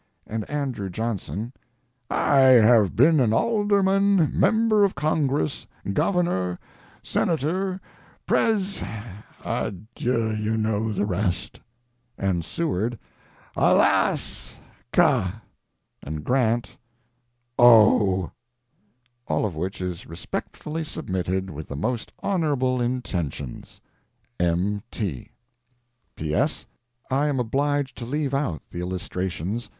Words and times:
And 0.25 0.49
Andrew 0.49 0.89
Johnson, 0.89 1.53
"I 2.09 2.39
have 2.39 2.95
been 2.95 3.19
an 3.19 3.33
alderman, 3.33 4.31
Member 4.33 4.83
of 4.83 4.95
Congress, 4.95 5.67
Governor, 5.93 6.57
Senator, 7.03 7.79
Pres 8.25 8.81
adieu, 9.45 10.31
you 10.33 10.57
know 10.57 10.91
the 10.91 11.05
rest." 11.05 11.59
And 12.17 12.43
Seward., 12.43 12.97
"Alas! 13.55 14.55
ka." 14.91 15.39
And 16.01 16.23
Grant, 16.23 16.77
"O." 17.59 18.31
All 19.27 19.45
of 19.45 19.53
which 19.55 19.79
is 19.81 20.07
respectfully 20.07 20.83
submitted, 20.83 21.51
with 21.51 21.67
the 21.67 21.75
most 21.75 22.11
honorable 22.23 22.81
intentions. 22.81 23.79
M. 24.39 24.81
T. 24.89 25.29
P. 26.15 26.33
S. 26.33 26.65
I 27.11 27.27
am 27.27 27.39
obliged 27.39 27.95
to 27.99 28.05
leave 28.07 28.33
out 28.33 28.63
the 28.71 28.79
illustrations. 28.79 29.69